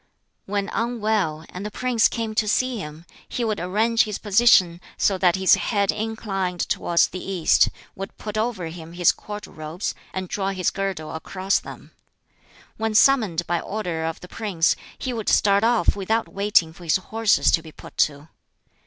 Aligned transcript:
When 0.47 0.67
unwell, 0.69 1.45
and 1.49 1.63
the 1.63 1.69
prince 1.69 2.07
came 2.07 2.33
to 2.33 2.47
see 2.47 2.79
him, 2.79 3.05
he 3.29 3.43
would 3.45 3.59
arrange 3.59 4.01
his 4.05 4.17
position 4.17 4.81
so 4.97 5.19
that 5.19 5.35
his 5.35 5.53
head 5.53 5.91
inclined 5.91 6.61
towards 6.67 7.09
the 7.09 7.23
east, 7.23 7.69
would 7.95 8.17
put 8.17 8.35
over 8.35 8.65
him 8.69 8.93
his 8.93 9.11
Court 9.11 9.45
robes, 9.45 9.93
and 10.11 10.27
draw 10.27 10.49
his 10.53 10.71
girdle 10.71 11.13
across 11.13 11.59
them. 11.59 11.91
When 12.77 12.95
summoned 12.95 13.45
by 13.45 13.59
order 13.59 14.03
of 14.05 14.21
the 14.21 14.27
prince, 14.27 14.75
he 14.97 15.13
would 15.13 15.29
start 15.29 15.63
off 15.63 15.95
without 15.95 16.27
waiting 16.27 16.73
for 16.73 16.83
his 16.83 16.95
horses 16.97 17.51
to 17.51 17.61
be 17.61 17.71
put 17.71 17.95
to. 17.97 18.29